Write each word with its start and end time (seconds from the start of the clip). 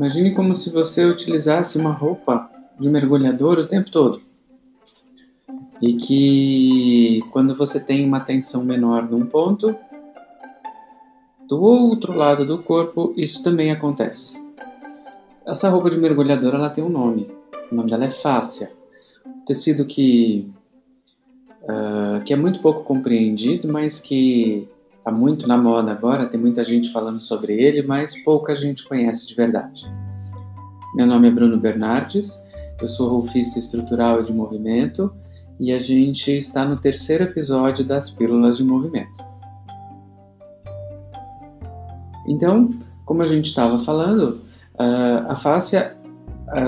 Imagine 0.00 0.32
como 0.32 0.56
se 0.56 0.70
você 0.70 1.04
utilizasse 1.04 1.78
uma 1.78 1.92
roupa 1.92 2.50
de 2.78 2.88
mergulhador 2.88 3.58
o 3.58 3.66
tempo 3.66 3.90
todo. 3.90 4.22
E 5.78 5.92
que 5.92 7.22
quando 7.30 7.54
você 7.54 7.78
tem 7.78 8.06
uma 8.06 8.20
tensão 8.20 8.64
menor 8.64 9.02
num 9.02 9.26
ponto, 9.26 9.76
do 11.46 11.60
outro 11.62 12.14
lado 12.14 12.46
do 12.46 12.62
corpo 12.62 13.12
isso 13.14 13.42
também 13.42 13.70
acontece. 13.70 14.42
Essa 15.46 15.68
roupa 15.68 15.90
de 15.90 15.98
mergulhador 15.98 16.54
ela 16.54 16.70
tem 16.70 16.82
um 16.82 16.88
nome. 16.88 17.30
O 17.70 17.74
nome 17.74 17.90
dela 17.90 18.06
é 18.06 18.10
fáscia. 18.10 18.72
tecido 19.44 19.84
que, 19.84 20.50
uh, 21.64 22.24
que 22.24 22.32
é 22.32 22.36
muito 22.36 22.60
pouco 22.60 22.84
compreendido, 22.84 23.68
mas 23.70 24.00
que 24.00 24.66
está 25.10 25.12
muito 25.12 25.48
na 25.48 25.58
moda 25.58 25.90
agora. 25.90 26.26
Tem 26.26 26.40
muita 26.40 26.62
gente 26.62 26.92
falando 26.92 27.20
sobre 27.20 27.52
ele, 27.60 27.82
mas 27.82 28.22
pouca 28.22 28.54
gente 28.54 28.86
conhece 28.88 29.26
de 29.26 29.34
verdade. 29.34 29.84
Meu 30.94 31.06
nome 31.06 31.28
é 31.28 31.30
Bruno 31.30 31.58
Bernardes, 31.58 32.42
eu 32.80 32.88
sou 32.88 33.08
rolfista 33.08 33.58
estrutural 33.58 34.22
de 34.22 34.32
movimento 34.32 35.12
e 35.58 35.72
a 35.72 35.78
gente 35.78 36.36
está 36.36 36.64
no 36.64 36.76
terceiro 36.76 37.24
episódio 37.24 37.84
das 37.84 38.10
Pílulas 38.10 38.56
de 38.56 38.64
Movimento. 38.64 39.28
Então, 42.26 42.70
como 43.04 43.22
a 43.22 43.26
gente 43.26 43.46
estava 43.46 43.78
falando, 43.78 44.42
a 44.78 45.34
fáscia 45.36 45.96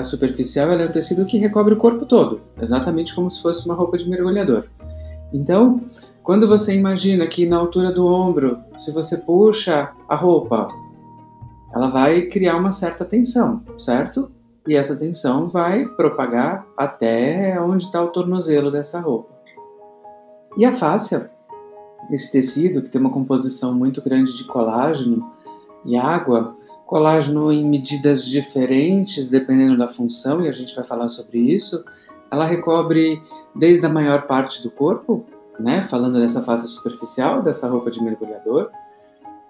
superficial 0.03 0.71
é 0.71 0.85
um 0.85 0.91
tecido 0.91 1.25
que 1.25 1.37
recobre 1.37 1.73
o 1.73 1.77
corpo 1.77 2.05
todo, 2.05 2.41
exatamente 2.61 3.15
como 3.15 3.29
se 3.29 3.41
fosse 3.41 3.65
uma 3.65 3.75
roupa 3.75 3.97
de 3.97 4.09
mergulhador. 4.09 4.65
Então, 5.33 5.81
quando 6.23 6.47
você 6.47 6.73
imagina 6.73 7.27
que 7.27 7.45
na 7.45 7.57
altura 7.57 7.91
do 7.91 8.07
ombro, 8.07 8.57
se 8.77 8.91
você 8.91 9.17
puxa 9.17 9.91
a 10.07 10.15
roupa, 10.15 10.69
ela 11.75 11.89
vai 11.89 12.21
criar 12.23 12.55
uma 12.55 12.71
certa 12.71 13.03
tensão, 13.03 13.61
certo? 13.77 14.31
E 14.65 14.75
essa 14.75 14.97
tensão 14.97 15.47
vai 15.47 15.85
propagar 15.85 16.65
até 16.77 17.59
onde 17.59 17.85
está 17.85 18.01
o 18.01 18.07
tornozelo 18.07 18.71
dessa 18.71 19.01
roupa. 19.01 19.33
E 20.57 20.63
a 20.63 20.71
fáscia, 20.71 21.29
esse 22.09 22.31
tecido 22.31 22.81
que 22.81 22.89
tem 22.89 23.01
uma 23.01 23.11
composição 23.11 23.73
muito 23.73 24.01
grande 24.01 24.37
de 24.37 24.45
colágeno 24.45 25.29
e 25.83 25.97
água, 25.97 26.55
colágeno 26.85 27.51
em 27.51 27.67
medidas 27.67 28.23
diferentes 28.23 29.29
dependendo 29.29 29.77
da 29.77 29.89
função, 29.89 30.41
e 30.41 30.47
a 30.47 30.53
gente 30.53 30.73
vai 30.73 30.85
falar 30.85 31.09
sobre 31.09 31.39
isso, 31.39 31.83
ela 32.31 32.45
recobre 32.45 33.21
desde 33.53 33.85
a 33.85 33.89
maior 33.89 34.21
parte 34.21 34.63
do 34.63 34.71
corpo, 34.71 35.25
né, 35.59 35.81
falando 35.83 36.19
dessa 36.19 36.41
face 36.43 36.67
superficial, 36.67 37.41
dessa 37.41 37.69
roupa 37.69 37.91
de 37.91 38.03
mergulhador, 38.03 38.69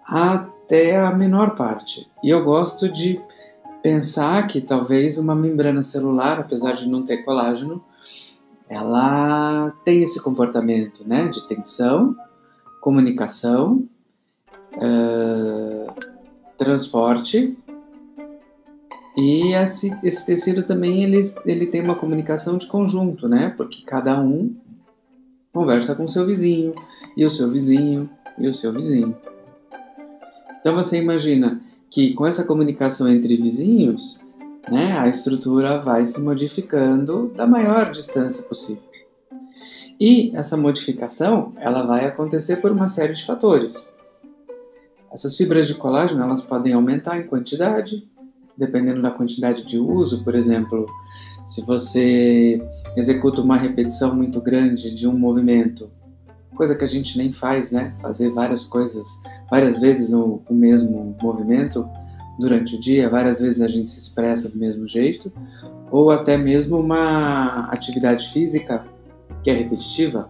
até 0.06 0.98
a 0.98 1.12
menor 1.12 1.56
parte. 1.56 2.09
E 2.23 2.30
eu 2.30 2.44
gosto 2.44 2.90
de 2.90 3.22
pensar 3.82 4.46
que 4.48 4.62
talvez 4.62 5.18
uma 5.18 5.36
membrana 5.36 5.84
celular, 5.84 6.40
apesar 6.40 6.74
de 6.74 6.88
não 6.88 7.04
ter 7.04 7.24
colágeno, 7.24 7.84
ela 8.70 9.72
tem 9.84 10.02
esse 10.02 10.22
comportamento 10.22 11.08
né, 11.08 11.28
de 11.28 11.46
tensão, 11.48 12.16
comunicação, 12.81 13.88
uh, 14.76 15.94
transporte 16.58 17.58
e 19.16 19.54
esse, 19.54 19.96
esse, 20.04 20.26
tecido 20.26 20.64
também 20.64 21.04
ele, 21.04 21.20
ele 21.46 21.68
tem 21.68 21.81
uma 21.81 21.96
comunicação 21.96 22.58
de 22.58 22.66
conjunto, 22.66 23.28
né? 23.28 23.54
Porque 23.56 23.84
cada 23.86 24.20
um 24.20 24.56
conversa 25.54 25.96
com 25.96 26.08
seu 26.08 26.26
vizinho, 26.26 26.73
e 27.16 27.23
o 27.23 27.30
seu 27.30 27.50
vizinho, 27.50 28.09
e 28.40 28.48
o 28.48 28.54
seu 28.54 28.73
vizinho. 28.73 29.16
Então 30.59 30.73
você 30.76 30.98
imagina 30.98 31.62
que 31.90 32.14
com 32.14 32.26
essa 32.26 32.44
comunicação 32.44 33.08
entre 33.08 33.38
vizinhos, 33.38 34.24
né, 34.70 34.98
a 34.98 35.08
estrutura 35.08 35.78
vai 35.78 36.04
se 36.04 36.19
modificando 36.22 37.31
da 37.36 37.46
maior 37.46 37.92
distância 37.92 38.47
possível. 38.47 38.84
E 40.00 40.36
essa 40.36 40.58
modificação, 40.58 41.53
ela 41.58 41.86
vai 41.86 42.06
acontecer 42.06 42.58
por 42.58 42.72
uma 42.72 42.88
série 42.88 43.13
de 43.13 43.24
fatores. 43.24 43.96
Essas 45.12 45.38
fibras 45.38 45.68
de 45.68 45.75
colágeno, 45.75 46.24
elas 46.24 46.42
podem 46.42 46.74
aumentar 46.74 47.19
em 47.19 47.28
quantidade, 47.28 48.09
dependendo 48.58 49.02
da 49.02 49.12
quantidade 49.12 49.63
de 49.63 49.78
uso, 49.78 50.24
por 50.24 50.34
exemplo, 50.34 50.88
se 51.46 51.66
você 51.66 52.62
executa 52.96 53.42
uma 53.42 53.58
repetição 53.58 54.16
muito 54.16 54.42
grande 54.42 54.94
de 54.94 55.08
um 55.08 55.18
movimento, 55.18 55.92
coisa 56.56 56.76
que 56.76 56.84
a 56.84 56.88
gente 56.88 57.18
nem 57.18 57.34
faz, 57.34 57.72
né? 57.72 57.94
Fazer 58.02 58.30
várias 58.30 58.64
coisas, 58.64 59.22
várias 59.50 59.80
vezes 59.80 60.14
o, 60.14 60.42
o 60.48 60.54
mesmo 60.54 61.16
movimento 61.22 61.88
durante 62.40 62.76
o 62.76 62.80
dia, 62.80 63.09
várias 63.09 63.40
vezes 63.40 63.62
a 63.62 63.68
gente 63.68 63.92
se 63.92 64.00
expressa 64.00 64.50
do 64.50 64.58
mesmo 64.58 64.88
jeito, 64.88 65.31
ou 65.92 66.09
até 66.09 66.38
mesmo 66.38 66.80
uma 66.80 67.68
atividade 67.72 68.30
física 68.30 68.86
que 69.44 69.50
é 69.50 69.54
repetitiva, 69.54 70.30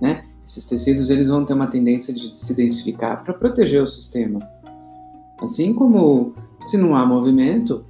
né? 0.00 0.24
Esses 0.46 0.64
tecidos 0.68 1.10
eles 1.10 1.28
vão 1.28 1.44
ter 1.44 1.52
uma 1.54 1.66
tendência 1.66 2.12
de 2.12 2.36
se 2.36 2.54
densificar 2.54 3.22
para 3.22 3.34
proteger 3.34 3.82
o 3.82 3.86
sistema. 3.86 4.40
Assim 5.40 5.74
como 5.74 6.34
se 6.60 6.76
não 6.76 6.94
há 6.94 7.04
movimento, 7.04 7.84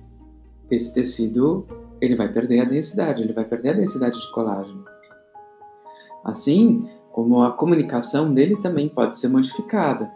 esse 0.70 0.94
tecido 0.94 1.66
ele 2.02 2.16
vai 2.16 2.28
perder 2.28 2.60
a 2.60 2.64
densidade, 2.64 3.22
ele 3.22 3.32
vai 3.32 3.44
perder 3.44 3.70
a 3.70 3.74
densidade 3.74 4.20
de 4.20 4.30
colágeno. 4.32 4.84
Assim 6.24 6.88
como 7.12 7.42
a 7.42 7.52
comunicação 7.52 8.34
dele 8.34 8.56
também 8.56 8.88
pode 8.88 9.18
ser 9.18 9.28
modificada. 9.28 10.10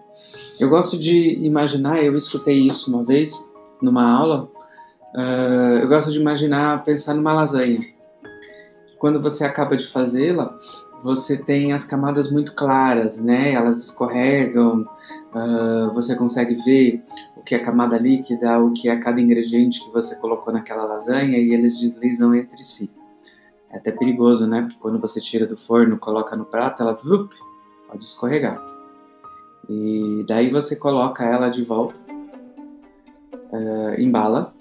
Eu 0.58 0.68
gosto 0.68 0.98
de 0.98 1.38
imaginar, 1.44 2.02
eu 2.02 2.16
escutei 2.16 2.58
isso 2.58 2.92
uma 2.92 3.04
vez 3.04 3.52
numa 3.80 4.10
aula, 4.10 4.50
uh, 5.14 5.78
eu 5.80 5.88
gosto 5.88 6.10
de 6.10 6.18
imaginar, 6.18 6.82
pensar 6.82 7.14
numa 7.14 7.32
lasanha. 7.32 7.80
Quando 8.98 9.22
você 9.22 9.44
acaba 9.44 9.76
de 9.76 9.86
fazê-la, 9.86 10.58
você 11.04 11.36
tem 11.36 11.72
as 11.72 11.84
camadas 11.84 12.32
muito 12.32 12.52
claras, 12.54 13.18
né? 13.18 13.52
Elas 13.52 13.78
escorregam, 13.78 14.88
uh, 15.36 15.92
você 15.92 16.16
consegue 16.16 16.54
ver 16.54 17.04
o 17.36 17.42
que 17.42 17.54
é 17.54 17.58
camada 17.58 17.98
líquida, 17.98 18.58
o 18.58 18.72
que 18.72 18.88
é 18.88 18.96
cada 18.96 19.20
ingrediente 19.20 19.84
que 19.84 19.90
você 19.90 20.16
colocou 20.16 20.52
naquela 20.52 20.84
lasanha 20.84 21.38
e 21.38 21.52
eles 21.52 21.78
deslizam 21.78 22.34
entre 22.34 22.64
si. 22.64 22.90
É 23.70 23.76
até 23.76 23.92
perigoso, 23.92 24.46
né? 24.46 24.62
Porque 24.62 24.78
quando 24.78 24.98
você 24.98 25.20
tira 25.20 25.46
do 25.46 25.56
forno, 25.56 25.98
coloca 25.98 26.34
no 26.36 26.46
prato, 26.46 26.82
ela 26.82 26.94
vup, 26.94 27.32
pode 27.88 28.04
escorregar. 28.04 28.60
E 29.68 30.24
daí 30.26 30.50
você 30.50 30.76
coloca 30.76 31.24
ela 31.24 31.48
de 31.48 31.62
volta, 31.62 32.00
uh, 33.52 34.00
embala, 34.00 34.54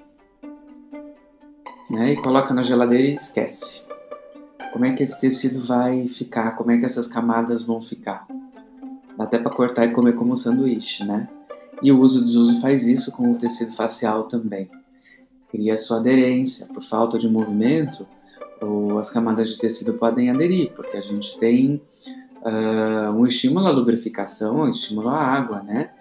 né? 1.90 2.14
E 2.14 2.22
coloca 2.22 2.54
na 2.54 2.64
geladeira 2.64 3.08
e 3.08 3.14
esquece 3.14 3.86
como 4.76 4.84
é 4.84 4.92
que 4.92 5.04
esse 5.04 5.22
tecido 5.22 5.66
vai 5.66 6.06
ficar, 6.10 6.52
como 6.58 6.70
é 6.70 6.78
que 6.78 6.86
essas 6.86 7.08
camadas 7.08 7.66
vão 7.66 7.82
ficar. 7.82 8.28
Dá 9.18 9.24
até 9.24 9.38
para 9.38 9.52
cortar 9.52 9.86
e 9.86 9.92
comer 9.92 10.14
como 10.14 10.36
sanduíche, 10.36 11.04
né? 11.06 11.28
E 11.82 11.92
o 11.92 12.00
uso 12.00 12.22
desuso 12.22 12.60
faz 12.62 12.86
isso 12.88 13.12
com 13.12 13.32
o 13.32 13.36
tecido 13.36 13.72
facial 13.74 14.24
também. 14.24 14.70
Cria 15.50 15.78
sua 15.78 15.98
aderência. 15.98 16.68
Por 16.68 16.84
falta 16.84 17.18
de 17.18 17.30
movimento, 17.30 18.08
ou 18.62 18.98
as 18.98 19.10
camadas 19.10 19.50
de 19.50 19.58
tecido 19.58 19.94
podem 19.94 20.30
aderir, 20.30 20.72
porque 20.74 20.98
a 20.98 21.02
gente 21.02 21.38
tem 21.38 21.82
uh, 22.42 23.12
um 23.12 23.26
estímulo 23.26 23.68
à 23.68 23.72
lubrificação, 23.72 24.62
um 24.62 24.70
estímulo 24.70 25.10
à 25.10 25.20
água, 25.20 25.62
né? 25.62 25.92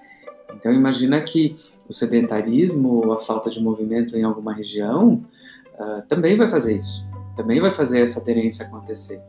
Então 0.54 0.72
imagina 0.72 1.20
que 1.20 1.56
o 1.88 1.92
sedentarismo, 1.92 3.12
a 3.12 3.18
falta 3.18 3.50
de 3.50 3.60
movimento 3.60 4.16
em 4.16 4.22
alguma 4.22 4.52
região, 4.52 5.24
uh, 5.78 6.02
também 6.08 6.36
vai 6.36 6.48
fazer 6.48 6.78
isso 6.78 7.14
também 7.34 7.60
vai 7.60 7.70
fazer 7.70 8.00
essa 8.00 8.20
aderência 8.20 8.66
acontecer. 8.66 9.20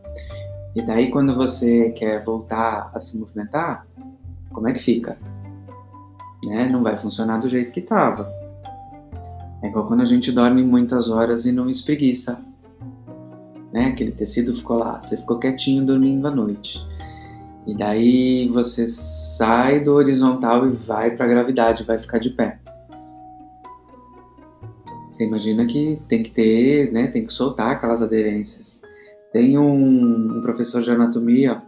E 0.76 0.82
daí, 0.82 1.10
quando 1.10 1.34
você 1.34 1.92
quer 1.92 2.22
voltar 2.24 2.92
a 2.94 3.00
se 3.00 3.18
movimentar, 3.18 3.88
como 4.52 4.68
é 4.68 4.74
que 4.74 4.80
fica? 4.80 5.18
Né? 6.46 6.68
Não 6.68 6.84
vai 6.84 6.98
funcionar 6.98 7.38
do 7.38 7.48
jeito 7.48 7.72
que 7.72 7.80
estava. 7.80 8.30
É 9.62 9.68
igual 9.68 9.88
quando 9.88 10.02
a 10.02 10.06
gente 10.06 10.32
dorme 10.34 10.64
muitas 10.64 11.10
horas 11.10 11.46
e 11.46 11.52
não 11.54 11.70
espreguiça. 11.70 12.44
Né? 13.72 13.88
Aquele 13.88 14.12
tecido 14.12 14.54
ficou 14.54 14.78
lá, 14.78 15.02
você 15.02 15.18
ficou 15.18 15.40
quietinho 15.40 15.86
dormindo 15.86 16.28
à 16.28 16.32
noite. 16.32 16.86
E 17.66 17.76
daí 17.76 18.48
você 18.50 18.86
sai 18.88 19.80
do 19.80 19.94
horizontal 19.94 20.68
e 20.68 20.72
vai 20.72 21.16
para 21.16 21.26
a 21.26 21.30
gravidade, 21.30 21.84
vai 21.84 21.98
ficar 21.98 22.20
de 22.20 22.30
pé. 22.32 22.60
Você 25.10 25.26
imagina 25.26 25.66
que 25.66 26.02
tem 26.10 26.22
que 26.22 26.32
ter, 26.32 26.92
né, 26.92 27.08
tem 27.08 27.26
que 27.26 27.32
soltar 27.32 27.72
aquelas 27.72 28.02
aderências. 28.02 28.82
Tem 29.36 29.58
um, 29.58 30.38
um 30.38 30.42
professor 30.42 30.82
de 30.82 30.90
anatomia 30.90 31.62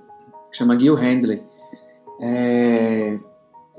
que 0.49 0.57
chama 0.57 0.79
Gil 0.79 0.95
Handley. 0.95 1.43
É, 2.17 3.19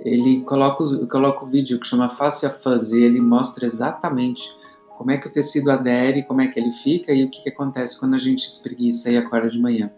ele 0.01 0.43
coloca, 0.43 0.85
coloca 1.07 1.47
o 1.47 1.49
vídeo 1.49 1.81
que 1.81 1.87
chama 1.87 2.11
Fascia 2.11 2.51
Fuzz 2.51 2.93
e 2.93 3.03
ele 3.03 3.19
mostra 3.19 3.65
exatamente 3.65 4.55
como 4.99 5.11
é 5.11 5.17
que 5.17 5.27
o 5.27 5.33
tecido 5.33 5.71
adere, 5.71 6.23
como 6.25 6.43
é 6.43 6.49
que 6.49 6.61
ele 6.61 6.71
fica 6.71 7.15
e 7.15 7.25
o 7.25 7.31
que, 7.31 7.43
que 7.45 7.49
acontece 7.49 7.99
quando 7.99 8.13
a 8.13 8.19
gente 8.19 8.47
espreguiça 8.47 9.11
e 9.11 9.17
acorda 9.17 9.49
de 9.49 9.59
manhã. 9.59 9.91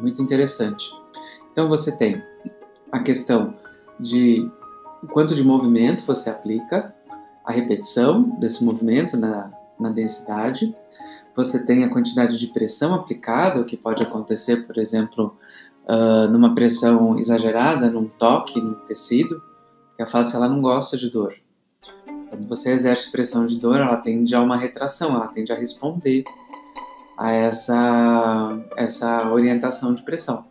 Muito 0.00 0.22
interessante. 0.22 0.88
Então 1.50 1.68
você 1.68 1.96
tem 1.96 2.22
a 2.92 3.00
questão 3.00 3.52
de 3.98 4.48
quanto 5.10 5.34
de 5.34 5.42
movimento 5.42 6.04
você 6.06 6.30
aplica, 6.30 6.94
a 7.44 7.50
repetição 7.50 8.38
desse 8.38 8.64
movimento 8.64 9.16
na, 9.16 9.50
na 9.80 9.90
densidade, 9.90 10.72
você 11.34 11.64
tem 11.64 11.84
a 11.84 11.90
quantidade 11.90 12.36
de 12.36 12.46
pressão 12.48 12.94
aplicada, 12.94 13.60
o 13.60 13.64
que 13.64 13.76
pode 13.76 14.02
acontecer, 14.02 14.66
por 14.66 14.78
exemplo, 14.78 15.36
uh, 15.84 16.30
numa 16.30 16.54
pressão 16.54 17.18
exagerada, 17.18 17.90
num 17.90 18.06
toque, 18.06 18.60
num 18.60 18.74
tecido, 18.74 19.42
porque 19.88 20.02
a 20.02 20.06
face 20.06 20.36
ela 20.36 20.48
não 20.48 20.60
gosta 20.60 20.96
de 20.96 21.10
dor. 21.10 21.34
Quando 22.28 22.48
você 22.48 22.72
exerce 22.72 23.10
pressão 23.10 23.44
de 23.44 23.56
dor, 23.56 23.80
ela 23.80 23.96
tende 23.96 24.34
a 24.34 24.40
uma 24.40 24.56
retração, 24.56 25.14
ela 25.14 25.28
tende 25.28 25.52
a 25.52 25.56
responder 25.56 26.24
a 27.16 27.30
essa, 27.30 28.58
essa 28.76 29.30
orientação 29.30 29.94
de 29.94 30.02
pressão. 30.02 30.46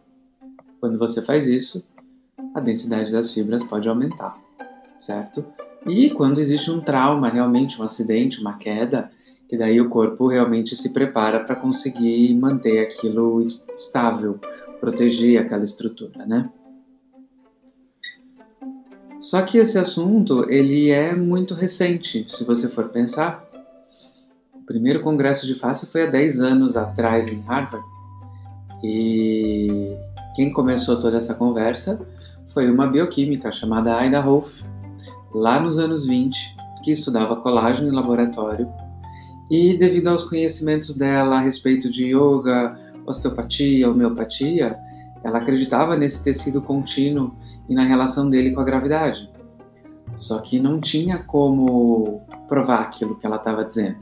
Quando 0.80 0.98
você 0.98 1.22
faz 1.22 1.48
isso, 1.48 1.86
a 2.54 2.60
densidade 2.60 3.12
das 3.12 3.34
fibras 3.34 3.64
pode 3.64 3.88
aumentar, 3.90 4.38
certo? 4.98 5.46
E 5.86 6.12
quando 6.12 6.40
existe 6.40 6.70
um 6.70 6.80
trauma, 6.80 7.30
realmente 7.30 7.82
um 7.82 7.86
acidente, 7.86 8.40
uma 8.40 8.58
queda, 8.58 9.12
que 9.52 9.58
daí 9.58 9.82
o 9.82 9.90
corpo 9.90 10.28
realmente 10.28 10.78
se 10.78 10.94
prepara 10.94 11.42
para 11.42 11.58
conseguir 11.58 12.34
manter 12.36 12.80
aquilo 12.80 13.42
estável, 13.42 14.40
proteger 14.80 15.42
aquela 15.42 15.66
estrutura, 15.66 16.26
né? 16.26 16.50
Só 19.20 19.42
que 19.42 19.58
esse 19.58 19.78
assunto 19.78 20.50
ele 20.50 20.90
é 20.90 21.14
muito 21.14 21.54
recente, 21.54 22.26
se 22.30 22.46
você 22.46 22.70
for 22.70 22.88
pensar. 22.88 23.46
O 24.56 24.66
primeiro 24.66 25.02
congresso 25.02 25.46
de 25.46 25.56
face 25.56 25.86
foi 25.88 26.04
há 26.04 26.10
10 26.10 26.40
anos 26.40 26.78
atrás 26.78 27.28
em 27.28 27.42
Harvard. 27.42 27.86
E 28.82 29.98
quem 30.34 30.54
começou 30.54 30.98
toda 30.98 31.18
essa 31.18 31.34
conversa 31.34 32.00
foi 32.54 32.72
uma 32.72 32.88
bioquímica 32.88 33.52
chamada 33.52 33.98
Aida 33.98 34.22
Rolf, 34.22 34.62
lá 35.34 35.60
nos 35.60 35.78
anos 35.78 36.06
20, 36.06 36.56
que 36.86 36.92
estudava 36.92 37.36
colágeno 37.36 37.90
em 37.90 37.94
laboratório. 37.94 38.72
E 39.52 39.78
devido 39.78 40.08
aos 40.08 40.24
conhecimentos 40.24 40.96
dela 40.96 41.36
a 41.36 41.42
respeito 41.42 41.90
de 41.90 42.06
yoga, 42.06 42.80
osteopatia, 43.06 43.92
homeopatia, 43.92 44.78
ela 45.22 45.40
acreditava 45.40 45.98
nesse 45.98 46.24
tecido 46.24 46.62
contínuo 46.62 47.36
e 47.68 47.76
na 47.76 47.84
relação 47.84 48.30
dele 48.30 48.52
com 48.52 48.62
a 48.62 48.64
gravidade. 48.64 49.30
Só 50.16 50.40
que 50.40 50.58
não 50.58 50.80
tinha 50.80 51.20
como 51.20 52.22
provar 52.48 52.80
aquilo 52.80 53.18
que 53.18 53.26
ela 53.26 53.36
estava 53.36 53.66
dizendo. 53.66 54.00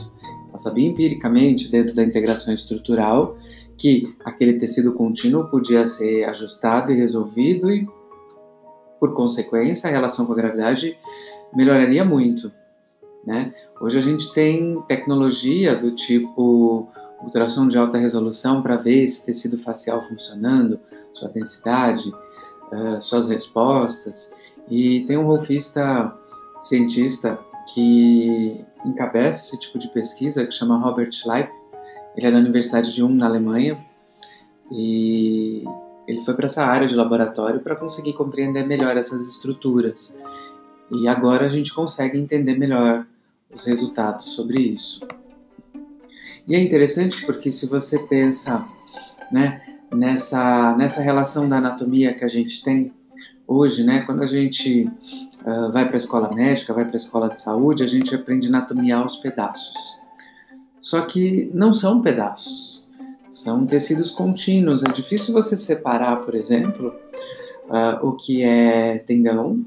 Ela 0.50 0.58
sabia 0.60 0.88
empiricamente, 0.88 1.72
dentro 1.72 1.96
da 1.96 2.04
integração 2.04 2.54
estrutural, 2.54 3.36
que 3.76 4.16
aquele 4.24 4.54
tecido 4.54 4.94
contínuo 4.94 5.50
podia 5.50 5.84
ser 5.88 6.26
ajustado 6.26 6.92
e 6.92 6.96
resolvido 6.96 7.72
e, 7.72 7.88
por 9.00 9.16
consequência, 9.16 9.90
a 9.90 9.92
relação 9.92 10.28
com 10.28 10.34
a 10.34 10.36
gravidade 10.36 10.96
melhoraria 11.56 12.06
muito. 12.06 12.52
Né? 13.30 13.54
Hoje 13.80 13.96
a 13.96 14.02
gente 14.02 14.34
tem 14.34 14.82
tecnologia 14.88 15.76
do 15.76 15.92
tipo 15.92 16.90
ultrassom 17.22 17.68
de 17.68 17.78
alta 17.78 18.00
resolução 18.00 18.64
para 18.64 18.76
ver 18.76 19.04
esse 19.04 19.24
tecido 19.24 19.60
facial 19.60 20.02
funcionando, 20.02 20.80
sua 21.14 21.30
densidade, 21.30 22.10
uh, 22.10 23.00
suas 23.00 23.30
respostas. 23.30 24.34
E 24.68 25.02
tem 25.02 25.16
um 25.16 25.28
rolfista 25.28 26.12
cientista 26.60 27.38
que 27.72 28.66
encabeça 28.84 29.44
esse 29.44 29.60
tipo 29.60 29.78
de 29.78 29.90
pesquisa, 29.90 30.44
que 30.48 30.52
chama 30.52 30.80
Robert 30.80 31.12
Schleip. 31.12 31.52
Ele 32.18 32.26
é 32.26 32.32
da 32.32 32.40
Universidade 32.40 32.92
de 32.92 33.04
Ulm, 33.04 33.14
na 33.14 33.28
Alemanha, 33.28 33.78
e 34.72 35.64
ele 36.08 36.24
foi 36.24 36.34
para 36.34 36.48
essa 36.48 36.66
área 36.66 36.88
de 36.88 36.96
laboratório 36.96 37.60
para 37.60 37.76
conseguir 37.76 38.14
compreender 38.14 38.66
melhor 38.66 38.98
essas 38.98 39.22
estruturas. 39.22 40.18
E 40.92 41.08
agora 41.08 41.46
a 41.46 41.50
gente 41.50 41.72
consegue 41.72 42.20
entender 42.20 42.58
melhor 42.58 43.06
os 43.52 43.66
resultados 43.66 44.32
sobre 44.32 44.60
isso. 44.60 45.06
E 46.48 46.56
é 46.56 46.60
interessante 46.60 47.26
porque 47.26 47.52
se 47.52 47.68
você 47.68 48.00
pensa, 48.00 48.66
né, 49.32 49.62
nessa, 49.94 50.76
nessa 50.76 51.02
relação 51.02 51.48
da 51.48 51.58
anatomia 51.58 52.14
que 52.14 52.24
a 52.24 52.28
gente 52.28 52.64
tem 52.64 52.94
hoje, 53.50 53.84
né? 53.84 54.02
Quando 54.02 54.22
a 54.22 54.28
gente 54.28 54.86
uh, 54.86 55.72
vai 55.72 55.86
para 55.86 55.96
a 55.96 55.98
escola 55.98 56.32
médica, 56.34 56.74
vai 56.74 56.86
para 56.86 56.94
a 56.94 56.98
escola 56.98 57.30
de 57.30 57.40
saúde, 57.40 57.84
a 57.84 57.88
gente 57.88 58.14
aprende 58.14 58.48
anatomia 58.48 58.98
aos 58.98 59.16
pedaços. 59.16 60.00
Só 60.80 61.02
que 61.02 61.50
não 61.54 61.74
são 61.74 62.02
pedaços, 62.02 62.88
são 63.28 63.66
tecidos 63.66 64.12
contínuos. 64.12 64.84
É 64.84 64.92
difícil 64.92 65.34
você 65.34 65.58
separar, 65.58 66.18
por 66.18 66.36
exemplo, 66.36 66.94
uh, 67.66 68.08
o 68.08 68.14
que 68.14 68.44
é 68.44 69.00
tendão, 69.00 69.66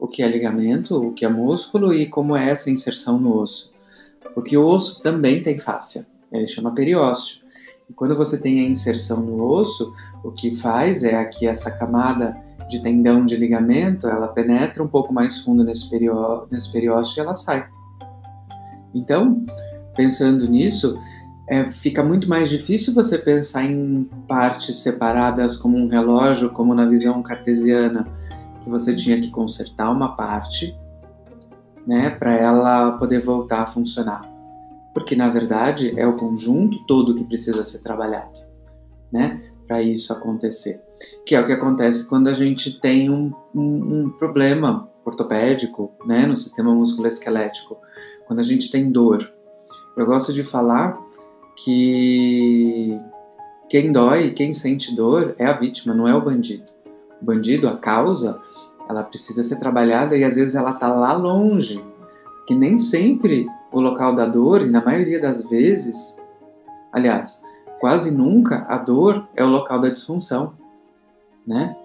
o 0.00 0.08
que 0.08 0.22
é 0.22 0.28
ligamento, 0.28 0.96
o 0.96 1.12
que 1.12 1.24
é 1.24 1.28
músculo 1.28 1.92
e 1.92 2.06
como 2.06 2.34
é 2.34 2.48
essa 2.48 2.70
inserção 2.70 3.20
no 3.20 3.36
osso. 3.36 3.74
Porque 4.34 4.56
o 4.56 4.66
osso 4.66 5.02
também 5.02 5.42
tem 5.42 5.58
fáscia, 5.58 6.06
ele 6.32 6.46
chama 6.46 6.74
periósteo. 6.74 7.44
E 7.88 7.92
quando 7.92 8.16
você 8.16 8.40
tem 8.40 8.60
a 8.60 8.68
inserção 8.68 9.20
no 9.20 9.44
osso, 9.44 9.92
o 10.24 10.32
que 10.32 10.52
faz 10.52 11.04
é 11.04 11.22
que 11.26 11.46
essa 11.46 11.70
camada 11.70 12.36
de 12.68 12.80
tendão 12.80 13.26
de 13.26 13.36
ligamento, 13.36 14.06
ela 14.06 14.28
penetra 14.28 14.82
um 14.82 14.88
pouco 14.88 15.12
mais 15.12 15.38
fundo 15.38 15.62
nesse, 15.64 15.90
perió 15.90 16.46
nesse 16.50 16.72
periósteo 16.72 17.20
e 17.20 17.24
ela 17.24 17.34
sai. 17.34 17.68
Então, 18.94 19.44
pensando 19.96 20.48
nisso, 20.48 20.98
é, 21.48 21.70
fica 21.70 22.02
muito 22.02 22.28
mais 22.28 22.48
difícil 22.48 22.94
você 22.94 23.18
pensar 23.18 23.64
em 23.64 24.08
partes 24.28 24.78
separadas 24.78 25.56
como 25.56 25.76
um 25.76 25.88
relógio, 25.88 26.50
como 26.50 26.74
na 26.74 26.86
visão 26.86 27.20
cartesiana, 27.22 28.06
que 28.62 28.70
você 28.70 28.94
tinha 28.94 29.20
que 29.20 29.30
consertar 29.30 29.90
uma 29.90 30.16
parte, 30.16 30.78
né, 31.86 32.10
para 32.10 32.34
ela 32.34 32.92
poder 32.92 33.20
voltar 33.20 33.62
a 33.62 33.66
funcionar 33.66 34.30
porque 34.92 35.14
na 35.14 35.28
verdade 35.28 35.98
é 35.98 36.06
o 36.06 36.16
conjunto 36.16 36.84
todo 36.86 37.14
que 37.14 37.24
precisa 37.24 37.64
ser 37.64 37.80
trabalhado, 37.80 38.40
né, 39.12 39.42
para 39.66 39.82
isso 39.82 40.12
acontecer. 40.12 40.82
Que 41.24 41.34
é 41.34 41.40
o 41.40 41.46
que 41.46 41.52
acontece 41.52 42.08
quando 42.08 42.28
a 42.28 42.34
gente 42.34 42.80
tem 42.80 43.10
um, 43.10 43.32
um, 43.54 44.02
um 44.02 44.10
problema 44.10 44.88
ortopédico, 45.04 45.92
né, 46.04 46.26
no 46.26 46.36
sistema 46.36 46.74
musculoesquelético, 46.74 47.78
quando 48.26 48.40
a 48.40 48.44
gente 48.44 48.70
tem 48.70 48.90
dor. 48.90 49.32
Eu 49.96 50.06
gosto 50.06 50.32
de 50.32 50.42
falar 50.42 50.98
que 51.64 52.98
quem 53.68 53.92
dói, 53.92 54.30
quem 54.30 54.52
sente 54.52 54.94
dor 54.94 55.34
é 55.38 55.46
a 55.46 55.52
vítima, 55.52 55.94
não 55.94 56.06
é 56.06 56.14
o 56.14 56.24
bandido. 56.24 56.79
Bandido, 57.20 57.68
a 57.68 57.76
causa, 57.76 58.40
ela 58.88 59.02
precisa 59.02 59.42
ser 59.42 59.56
trabalhada 59.56 60.16
e 60.16 60.24
às 60.24 60.36
vezes 60.36 60.54
ela 60.54 60.72
está 60.72 60.92
lá 60.92 61.12
longe, 61.12 61.84
que 62.46 62.54
nem 62.54 62.76
sempre 62.76 63.46
o 63.72 63.80
local 63.80 64.14
da 64.14 64.26
dor, 64.26 64.62
e 64.62 64.70
na 64.70 64.84
maioria 64.84 65.20
das 65.20 65.48
vezes, 65.48 66.16
aliás, 66.92 67.42
quase 67.80 68.16
nunca 68.16 68.66
a 68.68 68.76
dor 68.76 69.28
é 69.36 69.44
o 69.44 69.48
local 69.48 69.80
da 69.80 69.88
disfunção, 69.88 70.52
né? 71.46 71.76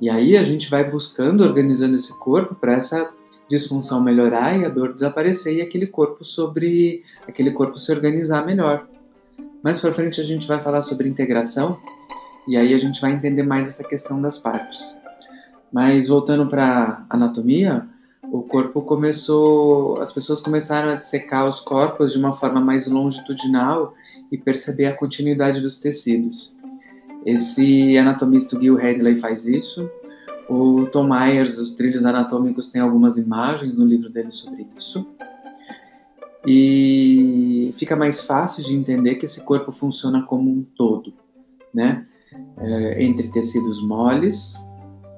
E 0.00 0.08
aí 0.08 0.36
a 0.36 0.42
gente 0.42 0.70
vai 0.70 0.88
buscando, 0.88 1.42
organizando 1.42 1.96
esse 1.96 2.18
corpo 2.18 2.54
para 2.54 2.72
essa 2.72 3.10
disfunção 3.48 4.02
melhorar 4.02 4.56
e 4.58 4.64
a 4.64 4.68
dor 4.68 4.94
desaparecer 4.94 5.56
e 5.56 5.62
aquele 5.62 5.86
corpo 5.86 6.24
sobre 6.24 7.02
aquele 7.26 7.50
corpo 7.50 7.78
se 7.78 7.90
organizar 7.92 8.46
melhor. 8.46 8.86
Mais 9.62 9.78
para 9.78 9.92
frente 9.92 10.20
a 10.20 10.24
gente 10.24 10.46
vai 10.46 10.60
falar 10.60 10.82
sobre 10.82 11.08
integração 11.08 11.78
e 12.46 12.56
aí 12.56 12.74
a 12.74 12.78
gente 12.78 13.00
vai 13.00 13.12
entender 13.12 13.42
mais 13.42 13.68
essa 13.68 13.84
questão 13.84 14.20
das 14.20 14.38
partes. 14.38 15.00
Mas 15.72 16.08
voltando 16.08 16.46
para 16.46 17.04
anatomia, 17.08 17.86
o 18.32 18.42
corpo 18.42 18.82
começou, 18.82 20.00
as 20.00 20.12
pessoas 20.12 20.40
começaram 20.40 20.90
a 20.90 20.94
dissecar 20.94 21.48
os 21.48 21.60
corpos 21.60 22.12
de 22.12 22.18
uma 22.18 22.32
forma 22.32 22.60
mais 22.60 22.86
longitudinal 22.86 23.94
e 24.30 24.38
perceber 24.38 24.86
a 24.86 24.94
continuidade 24.94 25.60
dos 25.60 25.78
tecidos. 25.78 26.54
Esse 27.24 27.96
anatomista 27.98 28.58
Gil 28.58 28.78
Hadley 28.78 29.16
faz 29.16 29.46
isso. 29.46 29.90
O 30.48 30.86
Tom 30.86 31.08
Myers, 31.08 31.58
os 31.58 31.70
trilhos 31.74 32.04
anatômicos, 32.04 32.70
tem 32.70 32.80
algumas 32.80 33.16
imagens 33.18 33.76
no 33.76 33.84
livro 33.84 34.08
dele 34.08 34.30
sobre 34.30 34.66
isso. 34.76 35.06
E 36.46 37.72
fica 37.76 37.94
mais 37.94 38.24
fácil 38.24 38.64
de 38.64 38.74
entender 38.74 39.16
que 39.16 39.26
esse 39.26 39.44
corpo 39.44 39.72
funciona 39.72 40.22
como 40.22 40.50
um 40.50 40.62
todo, 40.62 41.12
né? 41.72 42.06
É, 42.58 43.02
entre 43.02 43.28
tecidos 43.30 43.82
moles, 43.82 44.56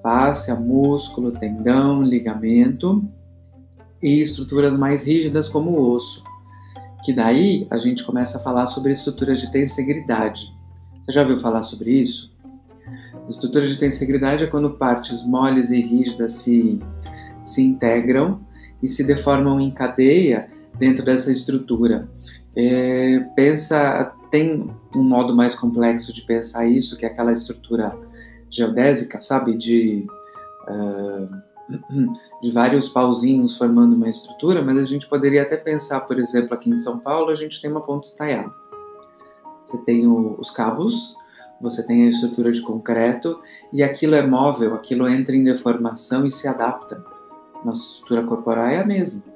fáscia, 0.03 0.55
músculo, 0.55 1.33
tendão, 1.33 2.03
ligamento 2.03 3.05
e 4.03 4.21
estruturas 4.21 4.77
mais 4.77 5.07
rígidas 5.07 5.49
como 5.49 5.71
o 5.71 5.93
osso. 5.93 6.25
Que 7.05 7.13
daí 7.13 7.67
a 7.71 7.77
gente 7.77 8.05
começa 8.05 8.39
a 8.39 8.41
falar 8.41 8.67
sobre 8.67 8.93
estruturas 8.93 9.41
de 9.41 9.51
tensegridade. 9.51 10.53
Você 11.03 11.13
já 11.13 11.23
ouviu 11.23 11.37
falar 11.37 11.63
sobre 11.63 11.91
isso? 11.91 12.33
estruturas 13.29 13.71
de 13.71 13.79
tensegridade 13.79 14.45
é 14.45 14.47
quando 14.47 14.71
partes 14.71 15.25
moles 15.25 15.71
e 15.71 15.81
rígidas 15.81 16.33
se, 16.33 16.81
se 17.45 17.63
integram 17.63 18.41
e 18.83 18.89
se 18.89 19.05
deformam 19.05 19.61
em 19.61 19.71
cadeia 19.71 20.49
dentro 20.79 21.05
dessa 21.05 21.31
estrutura. 21.31 22.09
É, 22.57 23.21
pensa, 23.37 24.13
tem 24.31 24.71
um 24.95 25.05
modo 25.05 25.35
mais 25.35 25.55
complexo 25.55 26.13
de 26.13 26.23
pensar 26.23 26.67
isso, 26.67 26.97
que 26.97 27.05
é 27.05 27.09
aquela 27.09 27.33
estrutura 27.33 27.97
geodésica, 28.51 29.19
sabe? 29.19 29.57
De 29.57 30.07
uh, 30.69 31.43
de 32.43 32.51
vários 32.51 32.89
pauzinhos 32.89 33.57
formando 33.57 33.95
uma 33.95 34.09
estrutura, 34.09 34.63
mas 34.63 34.77
a 34.77 34.85
gente 34.85 35.09
poderia 35.09 35.43
até 35.43 35.57
pensar, 35.57 36.01
por 36.01 36.19
exemplo, 36.19 36.55
aqui 36.55 36.71
em 36.71 36.77
São 36.77 36.99
Paulo, 36.99 37.31
a 37.31 37.35
gente 37.35 37.61
tem 37.61 37.71
uma 37.71 37.81
ponte 37.81 38.05
estaiada. 38.05 38.53
Você 39.65 39.79
tem 39.79 40.07
o, 40.07 40.37
os 40.39 40.51
cabos, 40.51 41.17
você 41.61 41.87
tem 41.87 42.05
a 42.05 42.09
estrutura 42.09 42.51
de 42.51 42.61
concreto 42.61 43.41
e 43.73 43.83
aquilo 43.83 44.15
é 44.15 44.27
móvel, 44.27 44.75
aquilo 44.75 45.09
entra 45.09 45.35
em 45.35 45.45
deformação 45.45 46.27
e 46.27 46.31
se 46.31 46.49
adapta. 46.49 47.05
Nossa 47.65 47.81
estrutura 47.81 48.25
corporal 48.25 48.67
é 48.67 48.79
a 48.79 48.87
mesma. 48.87 49.32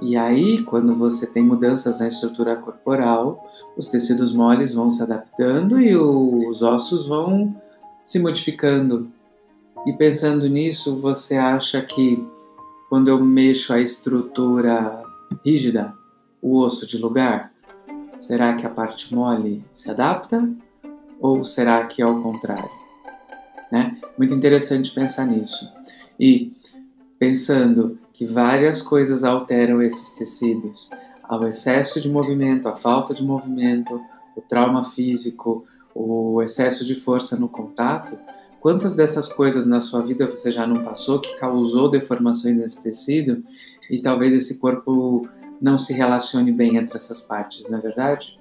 E 0.00 0.16
aí, 0.16 0.62
quando 0.62 0.94
você 0.94 1.26
tem 1.26 1.42
mudanças 1.42 2.00
na 2.00 2.08
estrutura 2.08 2.56
corporal, 2.56 3.50
os 3.76 3.86
tecidos 3.86 4.32
moles 4.32 4.74
vão 4.74 4.90
se 4.90 5.02
adaptando 5.02 5.80
e 5.80 5.96
os 5.96 6.62
ossos 6.62 7.06
vão 7.06 7.54
se 8.04 8.18
modificando. 8.18 9.10
E 9.86 9.92
pensando 9.92 10.48
nisso, 10.48 10.96
você 10.96 11.36
acha 11.36 11.80
que 11.82 12.26
quando 12.88 13.08
eu 13.08 13.22
mexo 13.24 13.72
a 13.72 13.80
estrutura 13.80 15.02
rígida, 15.44 15.92
o 16.40 16.58
osso 16.60 16.86
de 16.86 16.98
lugar, 16.98 17.52
será 18.18 18.54
que 18.54 18.66
a 18.66 18.70
parte 18.70 19.14
mole 19.14 19.64
se 19.72 19.90
adapta 19.90 20.48
ou 21.20 21.44
será 21.44 21.86
que 21.86 22.02
é 22.02 22.06
o 22.06 22.22
contrário? 22.22 22.70
Né? 23.72 23.96
Muito 24.16 24.34
interessante 24.34 24.94
pensar 24.94 25.26
nisso. 25.26 25.72
E 26.20 26.52
pensando 27.18 27.98
que 28.14 28.24
várias 28.24 28.80
coisas 28.80 29.24
alteram 29.24 29.82
esses 29.82 30.12
tecidos, 30.12 30.88
ao 31.24 31.44
excesso 31.46 32.00
de 32.00 32.08
movimento, 32.08 32.68
a 32.68 32.76
falta 32.76 33.12
de 33.12 33.24
movimento, 33.24 34.00
o 34.36 34.40
trauma 34.40 34.84
físico, 34.84 35.66
o 35.92 36.40
excesso 36.40 36.84
de 36.84 36.94
força 36.94 37.36
no 37.36 37.48
contato, 37.48 38.16
quantas 38.60 38.94
dessas 38.94 39.30
coisas 39.32 39.66
na 39.66 39.80
sua 39.80 40.00
vida 40.00 40.28
você 40.28 40.52
já 40.52 40.64
não 40.64 40.84
passou 40.84 41.20
que 41.20 41.36
causou 41.36 41.90
deformações 41.90 42.60
nesse 42.60 42.82
tecido? 42.84 43.42
E 43.90 44.00
talvez 44.00 44.32
esse 44.32 44.58
corpo 44.58 45.28
não 45.60 45.76
se 45.76 45.92
relacione 45.92 46.52
bem 46.52 46.76
entre 46.76 46.94
essas 46.94 47.20
partes, 47.20 47.68
não 47.68 47.78
é 47.78 47.82
verdade? 47.82 48.38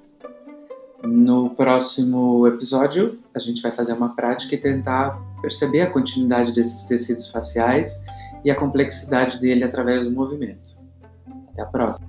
No 1.03 1.50
próximo 1.50 2.46
episódio, 2.48 3.18
a 3.34 3.39
gente 3.39 3.62
vai 3.62 3.72
fazer 3.72 3.94
uma 3.94 4.15
prática 4.15 4.53
e 4.53 4.58
tentar 4.58 5.20
perceber 5.42 5.82
a 5.82 5.89
continuidade 5.89 6.53
desses 6.53 6.86
tecidos 6.86 7.27
faciais 7.27 8.03
e 8.44 8.52
a 8.52 8.56
complexidade 8.56 9.40
dele 9.40 9.64
através 9.64 10.06
do 10.06 10.12
movimento. 10.12 10.78
Até 11.52 11.62
a 11.62 11.66
próxima! 11.66 12.02